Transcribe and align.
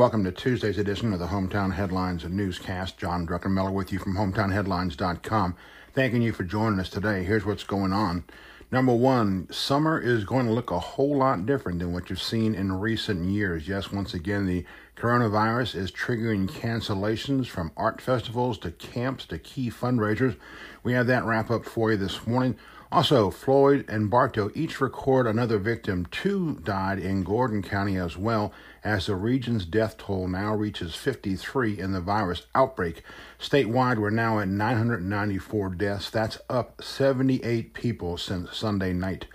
welcome 0.00 0.24
to 0.24 0.32
Tuesday's 0.32 0.78
edition 0.78 1.12
of 1.12 1.18
the 1.18 1.26
Hometown 1.26 1.74
Headlines 1.74 2.24
and 2.24 2.34
Newscast. 2.34 2.96
John 2.96 3.26
Druckenmiller 3.26 3.70
with 3.70 3.92
you 3.92 3.98
from 3.98 4.14
hometownheadlines.com. 4.14 5.54
Thanking 5.92 6.22
you 6.22 6.32
for 6.32 6.42
joining 6.42 6.80
us 6.80 6.88
today. 6.88 7.22
Here's 7.22 7.44
what's 7.44 7.64
going 7.64 7.92
on. 7.92 8.24
Number 8.72 8.94
one, 8.94 9.46
summer 9.52 10.00
is 10.00 10.24
going 10.24 10.46
to 10.46 10.52
look 10.52 10.70
a 10.70 10.78
whole 10.78 11.18
lot 11.18 11.44
different 11.44 11.80
than 11.80 11.92
what 11.92 12.08
you've 12.08 12.22
seen 12.22 12.54
in 12.54 12.72
recent 12.72 13.26
years. 13.26 13.68
Yes, 13.68 13.92
once 13.92 14.14
again, 14.14 14.46
the 14.46 14.64
coronavirus 15.00 15.76
is 15.76 15.90
triggering 15.90 16.46
cancellations 16.46 17.46
from 17.46 17.72
art 17.74 18.02
festivals 18.02 18.58
to 18.58 18.70
camps 18.70 19.24
to 19.24 19.38
key 19.38 19.70
fundraisers. 19.70 20.36
We 20.82 20.92
have 20.92 21.06
that 21.06 21.24
wrap 21.24 21.50
up 21.50 21.64
for 21.64 21.90
you 21.90 21.96
this 21.96 22.26
morning. 22.26 22.58
Also, 22.92 23.30
Floyd 23.30 23.86
and 23.88 24.10
Bartow 24.10 24.50
each 24.54 24.78
record 24.78 25.26
another 25.26 25.58
victim. 25.58 26.06
Two 26.10 26.56
died 26.64 26.98
in 26.98 27.22
Gordon 27.22 27.62
County 27.62 27.96
as 27.96 28.18
well, 28.18 28.52
as 28.84 29.06
the 29.06 29.14
region's 29.14 29.64
death 29.64 29.96
toll 29.96 30.28
now 30.28 30.54
reaches 30.54 30.94
53 30.94 31.78
in 31.78 31.92
the 31.92 32.00
virus 32.02 32.46
outbreak. 32.54 33.02
Statewide, 33.40 33.96
we're 33.96 34.10
now 34.10 34.38
at 34.38 34.48
994 34.48 35.70
deaths. 35.70 36.10
That's 36.10 36.38
up 36.50 36.82
78 36.82 37.72
people 37.72 38.18
since 38.18 38.54
Sunday 38.54 38.92
night. 38.92 39.26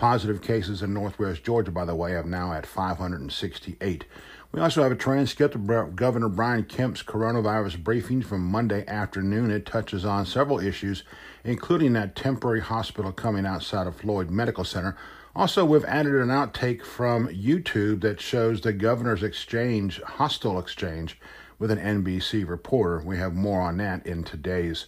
Positive 0.00 0.40
cases 0.40 0.80
in 0.80 0.94
northwest 0.94 1.44
Georgia, 1.44 1.70
by 1.70 1.84
the 1.84 1.94
way, 1.94 2.12
have 2.12 2.24
now 2.24 2.54
at 2.54 2.64
568. 2.64 4.06
We 4.50 4.58
also 4.58 4.82
have 4.82 4.92
a 4.92 4.96
transcript 4.96 5.54
of 5.54 5.94
Governor 5.94 6.30
Brian 6.30 6.64
Kemp's 6.64 7.02
coronavirus 7.02 7.84
briefing 7.84 8.22
from 8.22 8.40
Monday 8.46 8.82
afternoon. 8.86 9.50
It 9.50 9.66
touches 9.66 10.06
on 10.06 10.24
several 10.24 10.58
issues, 10.58 11.02
including 11.44 11.92
that 11.92 12.16
temporary 12.16 12.62
hospital 12.62 13.12
coming 13.12 13.44
outside 13.44 13.86
of 13.86 13.96
Floyd 13.96 14.30
Medical 14.30 14.64
Center. 14.64 14.96
Also, 15.36 15.66
we've 15.66 15.84
added 15.84 16.14
an 16.14 16.28
outtake 16.28 16.82
from 16.82 17.28
YouTube 17.28 18.00
that 18.00 18.22
shows 18.22 18.62
the 18.62 18.72
governor's 18.72 19.22
exchange, 19.22 20.00
hostile 20.00 20.58
exchange, 20.58 21.18
with 21.58 21.70
an 21.70 21.78
NBC 21.78 22.48
reporter. 22.48 23.02
We 23.04 23.18
have 23.18 23.34
more 23.34 23.60
on 23.60 23.76
that 23.76 24.06
in 24.06 24.24
today's 24.24 24.86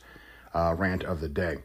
uh, 0.54 0.74
rant 0.78 1.04
of 1.04 1.20
the 1.20 1.28
day. 1.28 1.58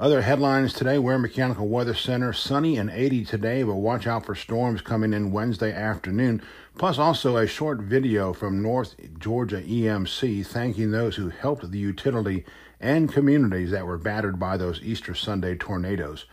Other 0.00 0.22
headlines 0.22 0.72
today 0.72 0.98
Ware 0.98 1.18
Mechanical 1.18 1.68
Weather 1.68 1.92
Center 1.92 2.32
sunny 2.32 2.78
and 2.78 2.88
80 2.88 3.26
today, 3.26 3.62
but 3.62 3.74
watch 3.74 4.06
out 4.06 4.24
for 4.24 4.34
storms 4.34 4.80
coming 4.80 5.12
in 5.12 5.30
Wednesday 5.30 5.74
afternoon. 5.74 6.40
Plus, 6.78 6.98
also 6.98 7.36
a 7.36 7.46
short 7.46 7.80
video 7.80 8.32
from 8.32 8.62
North 8.62 8.94
Georgia 9.18 9.60
EMC 9.60 10.46
thanking 10.46 10.90
those 10.90 11.16
who 11.16 11.28
helped 11.28 11.70
the 11.70 11.78
utility 11.78 12.46
and 12.80 13.12
communities 13.12 13.72
that 13.72 13.86
were 13.86 13.98
battered 13.98 14.38
by 14.38 14.56
those 14.56 14.80
Easter 14.82 15.14
Sunday 15.14 15.54
tornadoes. 15.54 16.24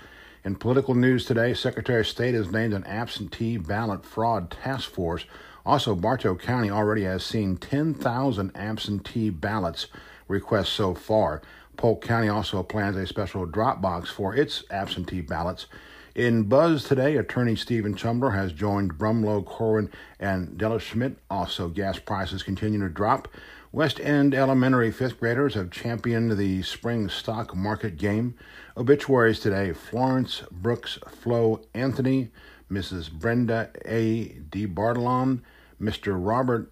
In 0.46 0.56
political 0.56 0.96
news 0.96 1.26
today, 1.26 1.54
Secretary 1.54 2.00
of 2.00 2.08
State 2.08 2.36
has 2.36 2.50
named 2.50 2.74
an 2.74 2.86
absentee 2.86 3.58
ballot 3.58 4.06
fraud 4.06 4.50
task 4.50 4.90
force. 4.90 5.26
Also, 5.66 5.94
Bartow 5.94 6.36
County 6.36 6.72
already 6.72 7.04
has 7.04 7.22
seen 7.22 7.58
10,000 7.58 8.50
absentee 8.56 9.30
ballots 9.30 9.88
requests 10.30 10.70
so 10.70 10.94
far. 10.94 11.42
Polk 11.78 12.04
County 12.04 12.28
also 12.28 12.64
plans 12.64 12.98
a 12.98 13.08
special 13.08 13.46
drop 13.46 13.82
box 13.82 14.10
for 14.10 14.36
its 14.36 14.64
absentee 14.70 15.22
ballots. 15.22 15.68
In 16.16 16.44
Buzz 16.44 16.84
today, 16.84 17.16
attorney 17.16 17.56
Stephen 17.56 17.94
Chumler 17.94 18.34
has 18.34 18.52
joined 18.52 18.96
Brumlow, 18.96 19.46
Corwin, 19.46 19.92
and 20.20 20.58
Della 20.58 20.80
Schmidt. 20.80 21.18
Also, 21.30 21.70
gas 21.70 22.00
prices 22.00 22.42
continue 22.42 22.80
to 22.80 22.90
drop. 22.90 23.28
West 23.72 24.00
End 24.00 24.34
Elementary 24.34 24.90
fifth 24.90 25.20
graders 25.20 25.54
have 25.54 25.70
championed 25.70 26.36
the 26.36 26.64
spring 26.64 27.08
stock 27.08 27.56
market 27.56 27.98
game. 27.98 28.34
Obituaries 28.76 29.40
today 29.40 29.74
Florence 29.74 30.42
Brooks 30.52 30.98
Flo 31.08 31.62
Anthony, 31.76 32.32
Mrs. 32.72 33.12
Brenda 33.12 33.70
A. 33.86 34.30
D. 34.50 34.66
Bartolon, 34.66 35.44
Mr. 35.80 36.18
Robert 36.18 36.72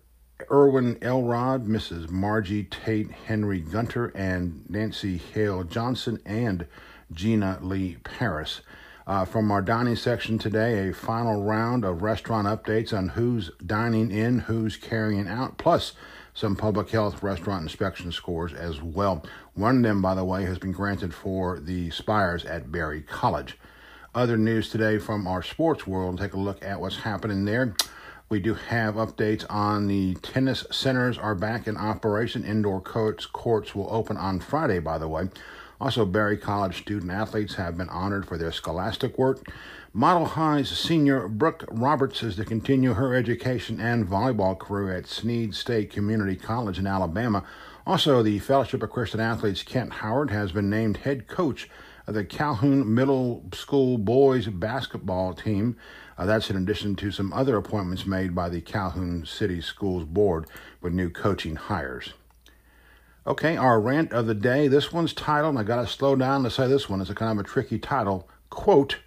Irwin 0.51 0.97
Elrod, 1.01 1.66
Mrs. 1.66 2.09
Margie 2.09 2.66
Tate 2.66 3.12
Henry 3.12 3.62
Gunter, 3.62 4.07
and 4.16 4.69
Nancy 4.69 5.18
Hale 5.18 5.63
Johnson, 5.63 6.19
and 6.25 6.68
Gina 7.12 7.59
Lee 7.62 7.97
Paris. 8.03 8.62
Uh, 9.07 9.24
from 9.24 9.51
our 9.51 9.62
dining 9.62 9.95
section 9.95 10.38
today, 10.38 10.90
a 10.90 10.94
final 10.94 11.44
round 11.44 11.85
of 11.85 12.01
restaurant 12.01 12.47
updates 12.47 12.91
on 12.95 13.09
who's 13.09 13.51
dining 13.66 14.12
in, 14.12 14.40
who's 14.40 14.78
carrying 14.78 15.28
out, 15.28 15.57
plus 15.57 15.94
some 16.34 16.56
public 16.56 16.90
health 16.90 17.24
restaurant 17.24 17.63
inspection 17.63 18.12
scores 18.12 18.53
as 18.53 18.81
well. 18.81 19.24
One 19.53 19.78
of 19.78 19.84
them, 19.84 20.01
by 20.01 20.16
the 20.16 20.25
way, 20.25 20.44
has 20.44 20.59
been 20.59 20.74
granted 20.74 21.13
for 21.13 21.59
the 21.59 21.91
Spires 21.91 22.44
at 22.44 22.72
Berry 22.72 23.01
College. 23.01 23.57
Other 24.13 24.38
news 24.38 24.69
today 24.69 24.97
from 24.97 25.28
our 25.28 25.44
sports 25.44 25.88
world, 25.88 26.19
take 26.19 26.34
a 26.34 26.40
look 26.40 26.63
at 26.63 26.81
what's 26.81 26.97
happening 26.97 27.45
there. 27.45 27.74
We 28.28 28.40
do 28.40 28.56
have 28.56 28.96
updates 28.96 29.46
on 29.52 29.88
the 29.88 30.16
tennis 30.16 30.66
centers 30.72 31.18
are 31.18 31.36
back 31.36 31.68
in 31.68 31.78
operation. 31.78 32.44
Indoor 32.44 32.81
courts 32.81 33.28
courts 33.28 33.75
will 33.75 33.88
open 33.91 34.18
on 34.18 34.40
Friday, 34.40 34.80
by 34.80 34.97
the 34.97 35.08
way. 35.08 35.30
Also, 35.80 36.06
Berry 36.06 36.36
College 36.36 36.80
student 36.80 37.12
athletes 37.12 37.56
have 37.56 37.78
been 37.78 37.90
honored 37.90 38.25
for 38.25 38.38
their 38.38 38.52
scholastic 38.52 39.19
work. 39.19 39.46
Model 39.94 40.25
High's 40.25 40.69
senior 40.69 41.28
Brooke 41.28 41.66
Roberts 41.69 42.24
is 42.24 42.36
to 42.38 42.46
continue 42.46 42.94
her 42.94 43.13
education 43.13 43.80
and 43.80 44.08
volleyball 44.08 44.57
career 44.57 44.96
at 44.96 45.06
Snead 45.06 45.53
State 45.53 45.92
Community 45.92 46.36
College 46.36 46.80
in 46.80 46.88
Alabama. 46.88 47.44
Also, 47.86 48.24
the 48.24 48.40
Fellowship 48.40 48.81
of 48.81 48.90
Christian 48.90 49.19
Athletes 49.19 49.62
Kent 49.62 49.94
Howard 49.94 50.31
has 50.31 50.52
been 50.52 50.69
named 50.69 50.97
head 50.97 51.28
coach 51.28 51.69
of 52.07 52.16
the 52.16 52.24
Calhoun 52.24 52.94
Middle 52.94 53.44
School 53.53 53.97
boys 53.97 54.47
basketball 54.47 55.34
team. 55.34 55.75
Uh, 56.17 56.25
that's 56.25 56.49
in 56.49 56.55
addition 56.55 56.95
to 56.95 57.11
some 57.11 57.33
other 57.33 57.57
appointments 57.57 58.05
made 58.05 58.33
by 58.33 58.49
the 58.49 58.61
Calhoun 58.61 59.25
City 59.25 59.61
Schools 59.61 60.05
Board 60.05 60.47
with 60.81 60.93
new 60.93 61.09
coaching 61.09 61.55
hires. 61.55 62.13
Okay, 63.27 63.57
our 63.57 63.81
rant 63.81 64.13
of 64.13 64.27
the 64.27 64.35
day. 64.35 64.67
This 64.67 64.93
one's 64.93 65.13
titled, 65.13 65.57
I 65.57 65.63
got 65.63 65.81
to 65.81 65.87
slow 65.87 66.15
down 66.15 66.43
to 66.43 66.51
say 66.51 66.67
this 66.67 66.87
one. 66.87 67.01
It's 67.01 67.09
a 67.09 67.15
kind 67.15 67.37
of 67.37 67.43
a 67.43 67.47
tricky 67.47 67.79
title. 67.79 68.29
Quote, 68.49 68.97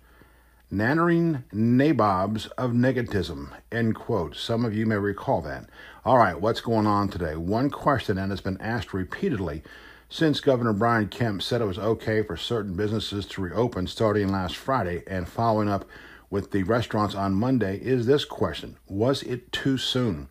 Nattering 0.70 1.44
Nabobs 1.50 2.48
of 2.58 2.72
Negativism, 2.72 3.52
end 3.72 3.94
quote. 3.94 4.36
Some 4.36 4.66
of 4.66 4.74
you 4.74 4.84
may 4.84 4.96
recall 4.96 5.40
that. 5.40 5.70
All 6.04 6.18
right, 6.18 6.38
what's 6.38 6.60
going 6.60 6.86
on 6.86 7.08
today? 7.08 7.36
One 7.36 7.70
question 7.70 8.16
that 8.16 8.28
has 8.28 8.42
been 8.42 8.60
asked 8.60 8.92
repeatedly 8.92 9.62
since 10.10 10.40
Governor 10.40 10.74
Brian 10.74 11.08
Kemp 11.08 11.40
said 11.40 11.62
it 11.62 11.66
was 11.66 11.78
okay 11.78 12.22
for 12.22 12.36
certain 12.36 12.74
businesses 12.74 13.24
to 13.26 13.40
reopen 13.40 13.86
starting 13.86 14.28
last 14.28 14.56
Friday 14.56 15.04
and 15.06 15.26
following 15.26 15.70
up 15.70 15.86
with 16.30 16.50
the 16.50 16.62
restaurants 16.62 17.14
on 17.14 17.34
Monday 17.34 17.78
is 17.78 18.06
this 18.06 18.24
question 18.24 18.76
Was 18.86 19.22
it 19.22 19.52
too 19.52 19.78
soon? 19.78 20.28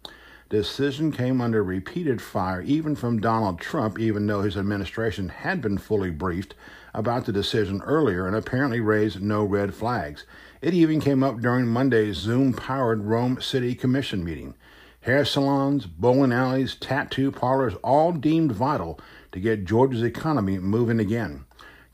Decision 0.49 1.11
came 1.11 1.41
under 1.41 1.61
repeated 1.61 2.21
fire, 2.21 2.61
even 2.61 2.95
from 2.95 3.19
Donald 3.19 3.59
Trump, 3.59 3.99
even 3.99 4.27
though 4.27 4.43
his 4.43 4.55
administration 4.55 5.27
had 5.27 5.61
been 5.61 5.77
fully 5.77 6.09
briefed 6.09 6.55
about 6.93 7.25
the 7.25 7.33
decision 7.33 7.81
earlier 7.81 8.25
and 8.25 8.35
apparently 8.35 8.79
raised 8.79 9.21
no 9.21 9.43
red 9.43 9.73
flags. 9.73 10.23
It 10.61 10.73
even 10.73 11.01
came 11.01 11.21
up 11.21 11.41
during 11.41 11.67
Monday's 11.67 12.15
Zoom 12.15 12.53
powered 12.53 13.03
Rome 13.03 13.41
City 13.41 13.75
Commission 13.75 14.23
meeting. 14.23 14.53
Hair 15.01 15.25
salons, 15.25 15.85
bowling 15.85 16.31
alleys, 16.31 16.75
tattoo 16.75 17.31
parlors 17.31 17.75
all 17.83 18.13
deemed 18.13 18.53
vital 18.53 18.99
to 19.33 19.39
get 19.39 19.65
Georgia's 19.65 20.03
economy 20.03 20.59
moving 20.59 20.99
again. 20.99 21.45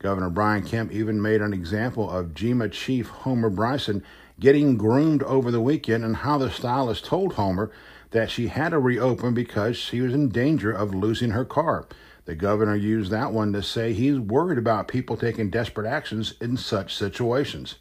Governor 0.04 0.28
Brian 0.28 0.62
Kemp 0.62 0.92
even 0.92 1.22
made 1.22 1.40
an 1.40 1.54
example 1.54 2.10
of 2.10 2.34
GEMA 2.34 2.68
chief 2.68 3.08
Homer 3.08 3.48
Bryson 3.48 4.04
getting 4.38 4.76
groomed 4.76 5.22
over 5.22 5.50
the 5.50 5.62
weekend 5.62 6.04
and 6.04 6.16
how 6.16 6.36
the 6.36 6.50
stylist 6.50 7.06
told 7.06 7.32
Homer 7.32 7.70
that 8.10 8.30
she 8.30 8.48
had 8.48 8.72
to 8.72 8.78
reopen 8.78 9.32
because 9.32 9.78
she 9.78 10.02
was 10.02 10.12
in 10.12 10.28
danger 10.28 10.70
of 10.70 10.94
losing 10.94 11.30
her 11.30 11.46
car. 11.46 11.86
The 12.26 12.34
governor 12.34 12.76
used 12.76 13.10
that 13.12 13.32
one 13.32 13.54
to 13.54 13.62
say 13.62 13.94
he's 13.94 14.18
worried 14.18 14.58
about 14.58 14.88
people 14.88 15.16
taking 15.16 15.48
desperate 15.48 15.86
actions 15.86 16.34
in 16.38 16.58
such 16.58 16.94
situations. 16.94 17.76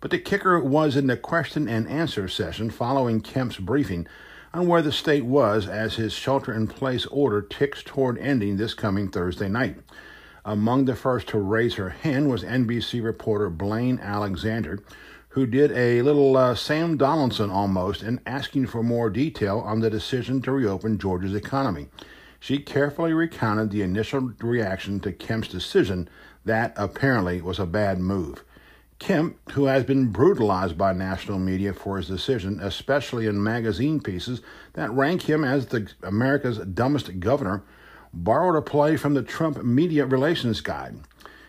But 0.00 0.10
the 0.10 0.18
kicker 0.18 0.58
was 0.60 0.96
in 0.96 1.08
the 1.08 1.16
question 1.18 1.68
and 1.68 1.86
answer 1.86 2.26
session 2.26 2.70
following 2.70 3.20
Kemp's 3.20 3.58
briefing 3.58 4.06
on 4.54 4.66
where 4.66 4.80
the 4.80 4.92
state 4.92 5.26
was 5.26 5.68
as 5.68 5.96
his 5.96 6.14
shelter 6.14 6.54
in 6.54 6.68
place 6.68 7.04
order 7.04 7.42
ticks 7.42 7.82
toward 7.82 8.16
ending 8.16 8.56
this 8.56 8.72
coming 8.72 9.10
Thursday 9.10 9.50
night. 9.50 9.76
Among 10.44 10.86
the 10.86 10.96
first 10.96 11.28
to 11.28 11.38
raise 11.38 11.74
her 11.74 11.90
hand 11.90 12.30
was 12.30 12.42
NBC 12.42 13.02
reporter 13.04 13.50
Blayne 13.50 13.98
Alexander, 14.00 14.78
who 15.30 15.46
did 15.46 15.70
a 15.72 16.02
little 16.02 16.36
uh, 16.36 16.54
Sam 16.54 16.96
Donaldson 16.96 17.50
almost 17.50 18.02
in 18.02 18.20
asking 18.24 18.66
for 18.66 18.82
more 18.82 19.10
detail 19.10 19.58
on 19.58 19.80
the 19.80 19.90
decision 19.90 20.40
to 20.42 20.52
reopen 20.52 20.98
Georgia's 20.98 21.34
economy. 21.34 21.88
She 22.40 22.58
carefully 22.58 23.12
recounted 23.12 23.70
the 23.70 23.82
initial 23.82 24.32
reaction 24.40 24.98
to 25.00 25.12
Kemp's 25.12 25.48
decision 25.48 26.08
that 26.46 26.72
apparently 26.76 27.42
was 27.42 27.58
a 27.58 27.66
bad 27.66 27.98
move. 27.98 28.42
Kemp, 28.98 29.38
who 29.52 29.66
has 29.66 29.84
been 29.84 30.08
brutalized 30.08 30.76
by 30.76 30.92
national 30.92 31.38
media 31.38 31.72
for 31.72 31.98
his 31.98 32.08
decision, 32.08 32.60
especially 32.60 33.26
in 33.26 33.42
magazine 33.42 34.00
pieces 34.00 34.40
that 34.72 34.90
rank 34.90 35.22
him 35.22 35.44
as 35.44 35.66
the 35.66 35.90
America's 36.02 36.58
dumbest 36.58 37.20
governor, 37.20 37.62
borrowed 38.12 38.56
a 38.56 38.62
play 38.62 38.96
from 38.96 39.14
the 39.14 39.22
Trump 39.22 39.62
Media 39.62 40.04
Relations 40.04 40.60
Guide. 40.60 41.00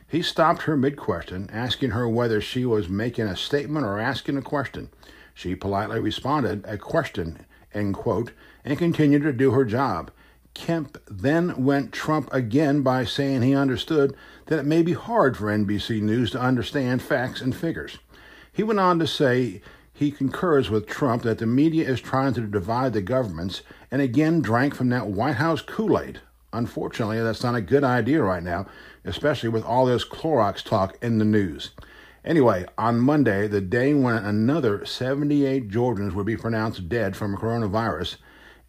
He 0.07 0.21
stopped 0.21 0.63
her 0.63 0.75
mid 0.75 0.97
question, 0.97 1.49
asking 1.51 1.91
her 1.91 2.07
whether 2.07 2.41
she 2.41 2.65
was 2.65 2.89
making 2.89 3.27
a 3.27 3.37
statement 3.37 3.85
or 3.85 3.99
asking 3.99 4.37
a 4.37 4.41
question. 4.41 4.89
She 5.33 5.55
politely 5.55 5.99
responded, 5.99 6.65
A 6.67 6.77
question, 6.77 7.45
end 7.73 7.95
quote, 7.95 8.31
and 8.65 8.77
continued 8.77 9.23
to 9.23 9.33
do 9.33 9.51
her 9.51 9.65
job. 9.65 10.11
Kemp 10.53 10.97
then 11.07 11.63
went 11.63 11.93
Trump 11.93 12.27
again 12.33 12.81
by 12.81 13.05
saying 13.05 13.41
he 13.41 13.55
understood 13.55 14.15
that 14.47 14.59
it 14.59 14.65
may 14.65 14.81
be 14.81 14.93
hard 14.93 15.37
for 15.37 15.45
NBC 15.45 16.01
News 16.01 16.31
to 16.31 16.41
understand 16.41 17.01
facts 17.01 17.39
and 17.39 17.55
figures. 17.55 17.97
He 18.51 18.63
went 18.63 18.79
on 18.79 18.99
to 18.99 19.07
say 19.07 19.61
he 19.93 20.11
concurs 20.11 20.69
with 20.69 20.87
Trump 20.87 21.23
that 21.23 21.37
the 21.37 21.45
media 21.45 21.87
is 21.87 22.01
trying 22.01 22.33
to 22.33 22.41
divide 22.41 22.91
the 22.91 23.01
governments 23.01 23.61
and 23.89 24.01
again 24.01 24.41
drank 24.41 24.75
from 24.75 24.89
that 24.89 25.07
White 25.07 25.35
House 25.35 25.61
Kool 25.61 25.97
Aid. 25.97 26.19
Unfortunately, 26.53 27.21
that's 27.21 27.43
not 27.43 27.55
a 27.55 27.61
good 27.61 27.83
idea 27.83 28.21
right 28.21 28.43
now, 28.43 28.65
especially 29.05 29.49
with 29.49 29.63
all 29.63 29.85
this 29.85 30.05
Clorox 30.05 30.63
talk 30.63 30.97
in 31.01 31.17
the 31.17 31.25
news. 31.25 31.71
Anyway, 32.23 32.65
on 32.77 32.99
Monday, 32.99 33.47
the 33.47 33.61
day 33.61 33.93
when 33.93 34.15
another 34.15 34.85
78 34.85 35.69
Georgians 35.69 36.13
would 36.13 36.25
be 36.25 36.37
pronounced 36.37 36.87
dead 36.87 37.15
from 37.15 37.37
coronavirus, 37.37 38.17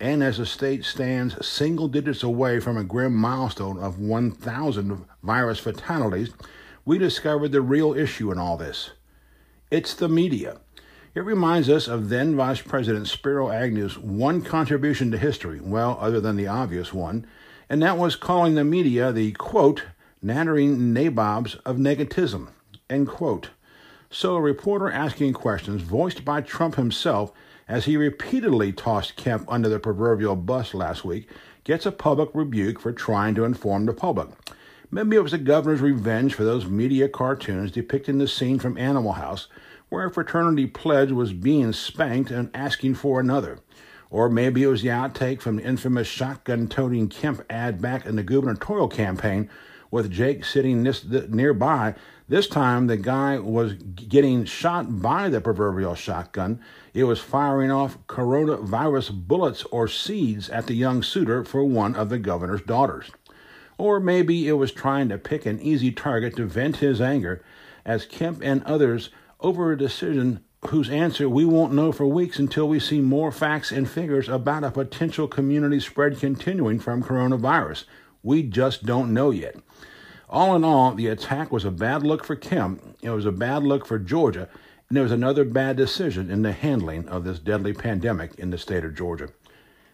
and 0.01 0.23
as 0.23 0.39
the 0.39 0.47
state 0.47 0.85
stands 0.85 1.47
single 1.47 1.87
digits 1.87 2.23
away 2.23 2.61
from 2.61 2.77
a 2.77 2.85
grim 2.85 3.15
milestone 3.15 3.79
of 3.79 3.99
1,000 3.99 5.05
virus 5.23 5.59
fatalities, 5.59 6.31
we 6.85 6.99
discovered 6.99 7.53
the 7.53 7.61
real 7.61 7.95
issue 7.95 8.33
in 8.33 8.39
all 8.39 8.57
this. 8.57 8.91
It's 9.71 9.95
the 9.95 10.09
media. 10.09 10.61
It 11.15 11.21
reminds 11.21 11.69
us 11.69 11.89
of 11.89 12.09
then 12.09 12.35
Vice 12.37 12.63
President 12.63 13.07
Spiro 13.07 13.51
Agnew's 13.51 13.99
one 13.99 14.41
contribution 14.41 15.11
to 15.11 15.19
history, 15.19 15.61
well, 15.61 15.99
other 16.01 16.21
than 16.21 16.37
the 16.37 16.47
obvious 16.47 16.93
one, 16.93 17.27
and 17.73 17.81
that 17.83 17.97
was 17.97 18.17
calling 18.17 18.55
the 18.55 18.65
media 18.65 19.11
the, 19.13 19.33
quote, 19.33 19.85
nattering 20.21 20.93
nabobs 20.93 21.55
of 21.65 21.79
negativism, 21.79 22.49
end 22.91 23.09
quote. 23.09 23.49
So 24.11 24.37
a 24.37 24.43
reporter 24.43 24.91
asking 24.91 25.33
questions 25.33 25.81
voiced 25.81 26.23
by 26.23 26.43
Trump 26.43 26.75
himself 26.75 27.33
as 27.67 27.87
he 27.87 27.97
repeatedly 27.97 28.75
tossed 28.75 29.17
Kemp 29.17 29.47
under 29.51 29.71
the 29.71 29.79
proverbial 29.79 30.37
bus 30.37 30.75
last 30.75 31.03
week 31.03 31.31
gets 31.65 31.87
a 31.87 31.93
public 31.93 32.29
rebuke 32.35 32.79
for 32.79 32.93
trying 32.93 33.35
to 33.37 33.45
inform 33.47 33.87
the 33.87 33.95
public. 33.95 34.29
Maybe 34.91 35.17
it 35.17 35.23
was 35.23 35.33
the 35.33 35.39
governor's 35.39 35.81
revenge 35.81 36.35
for 36.35 36.45
those 36.45 36.67
media 36.67 37.09
cartoons 37.09 37.73
depicting 37.73 38.19
the 38.19 38.29
scene 38.29 38.59
from 38.59 38.77
Animal 38.77 39.13
House 39.13 39.49
where 39.89 40.05
a 40.05 40.11
fraternity 40.11 40.67
pledge 40.67 41.11
was 41.11 41.33
being 41.33 41.73
spanked 41.73 42.31
and 42.31 42.51
asking 42.53 42.97
for 42.97 43.19
another. 43.19 43.61
Or 44.13 44.29
maybe 44.29 44.63
it 44.63 44.67
was 44.67 44.83
the 44.83 44.89
outtake 44.89 45.41
from 45.41 45.57
the 45.57 45.65
infamous 45.65 46.07
shotgun 46.07 46.69
toting 46.69 47.09
Kemp 47.09 47.47
ad 47.49 47.81
back 47.81 48.05
in 48.05 48.15
the 48.15 48.23
gubernatorial 48.23 48.89
campaign 48.89 49.49
with 49.91 50.11
Jake 50.11 50.45
sitting 50.45 50.83
this, 50.83 51.03
nearby. 51.03 51.95
This 52.29 52.47
time 52.47 52.89
the 52.89 52.99
guy 52.99 53.39
was 53.39 53.73
getting 53.73 54.45
shot 54.45 55.01
by 55.01 55.31
the 55.31 55.41
proverbial 55.41 55.95
shotgun. 55.95 56.61
It 56.93 57.05
was 57.05 57.21
firing 57.21 57.71
off 57.71 57.97
coronavirus 58.07 59.27
bullets 59.27 59.65
or 59.65 59.89
seeds 59.89 60.51
at 60.51 60.67
the 60.67 60.75
young 60.75 61.03
suitor 61.03 61.43
for 61.43 61.65
one 61.65 61.95
of 61.95 62.11
the 62.11 62.19
governor's 62.19 62.63
daughters. 62.63 63.11
Or 63.79 63.99
maybe 63.99 64.47
it 64.47 64.53
was 64.53 64.73
trying 64.73 65.09
to 65.09 65.17
pick 65.17 65.47
an 65.47 65.59
easy 65.63 65.91
target 65.91 66.37
to 66.37 66.45
vent 66.45 66.77
his 66.77 67.01
anger 67.01 67.43
as 67.87 68.05
Kemp 68.05 68.43
and 68.43 68.63
others 68.65 69.09
over 69.41 69.73
a 69.73 69.79
decision 69.79 70.45
whose 70.67 70.89
answer 70.91 71.29
we 71.29 71.45
won't 71.45 71.73
know 71.73 71.91
for 71.91 72.07
weeks 72.07 72.39
until 72.39 72.69
we 72.69 72.79
see 72.79 73.01
more 73.01 73.33
facts 73.33 73.73
and 73.73 73.91
figures 73.91 74.29
about 74.29 74.63
a 74.63 74.71
potential 74.71 75.27
community 75.27 75.81
spread 75.81 76.19
continuing 76.21 76.79
from 76.79 77.03
coronavirus. 77.03 77.85
We 78.23 78.45
just 78.45 78.87
don't 78.87 79.13
know 79.13 79.31
yet. 79.31 79.57
All 80.29 80.55
in 80.55 80.65
all, 80.65 80.95
the 80.95 81.09
attack 81.09 81.51
was 81.51 81.65
a 81.65 81.71
bad 81.71 82.05
look 82.05 82.25
for 82.25 82.37
Kemp, 82.37 82.97
it 83.03 83.11
was 83.11 83.27
a 83.27 83.33
bad 83.33 83.65
look 83.65 83.85
for 83.85 83.99
Georgia, 83.99 84.49
and 84.89 84.97
it 84.97 85.03
was 85.03 85.13
another 85.13 85.45
bad 85.45 85.77
decision 85.77 86.31
in 86.31 86.43
the 86.43 86.53
handling 86.53 87.09
of 87.09 87.25
this 87.25 87.39
deadly 87.39 87.73
pandemic 87.73 88.35
in 88.37 88.51
the 88.51 88.59
state 88.59 88.85
of 88.85 88.95
Georgia. 88.95 89.29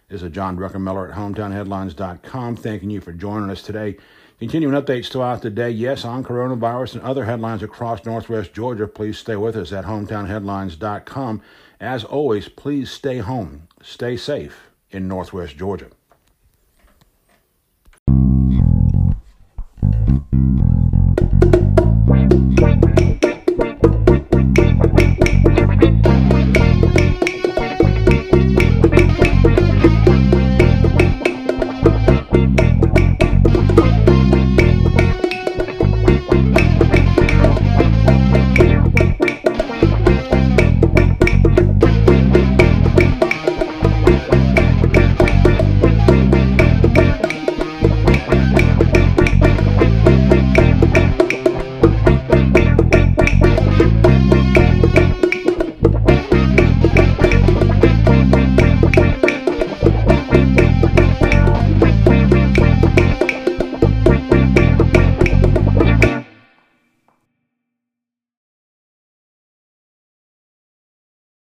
This 0.08 0.22
is 0.22 0.30
John 0.30 0.56
Druckenmiller 0.56 1.10
at 1.10 1.16
HometownHeadlines.com, 1.16 2.56
thanking 2.56 2.90
you 2.90 3.00
for 3.00 3.12
joining 3.12 3.50
us 3.50 3.62
today. 3.62 3.96
Continuing 4.38 4.80
updates 4.80 5.10
throughout 5.10 5.42
the 5.42 5.50
day, 5.50 5.68
yes, 5.68 6.04
on 6.04 6.22
coronavirus 6.22 6.94
and 6.94 7.02
other 7.02 7.24
headlines 7.24 7.60
across 7.60 8.04
Northwest 8.04 8.52
Georgia. 8.52 8.86
Please 8.86 9.18
stay 9.18 9.34
with 9.34 9.56
us 9.56 9.72
at 9.72 9.84
hometownheadlines.com. 9.84 11.42
As 11.80 12.04
always, 12.04 12.48
please 12.48 12.88
stay 12.88 13.18
home, 13.18 13.66
stay 13.82 14.16
safe 14.16 14.70
in 14.90 15.08
Northwest 15.08 15.56
Georgia. 15.56 15.90